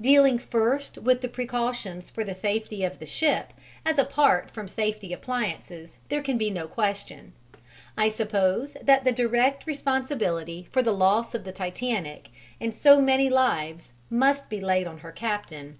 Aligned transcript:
Dealing 0.00 0.40
first 0.40 0.98
with 0.98 1.20
the 1.20 1.28
precautions 1.28 2.10
for 2.10 2.24
the 2.24 2.34
safety 2.34 2.82
of 2.82 2.98
the 2.98 3.06
ship 3.06 3.52
as 3.86 3.96
apart 3.96 4.50
from 4.50 4.66
safety 4.66 5.12
appliances, 5.12 5.98
there 6.08 6.20
can 6.20 6.36
be 6.36 6.50
no 6.50 6.66
question, 6.66 7.32
I 7.96 8.08
suppose, 8.08 8.76
that 8.82 9.04
the 9.04 9.12
direct 9.12 9.68
responsibility 9.68 10.66
for 10.72 10.82
the 10.82 10.90
loss 10.90 11.32
of 11.32 11.44
the 11.44 11.52
Titanic 11.52 12.30
and 12.60 12.74
so 12.74 13.00
many 13.00 13.30
lives 13.30 13.92
must 14.10 14.48
be 14.48 14.60
laid 14.60 14.88
on 14.88 14.98
her 14.98 15.12
captain. 15.12 15.78